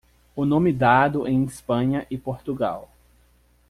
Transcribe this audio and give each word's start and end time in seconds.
O 0.35 0.45
nome 0.47 0.73
dado 0.73 1.27
em 1.27 1.43
Espanha 1.43 2.07
e 2.09 2.17
Portugal. 2.17 2.89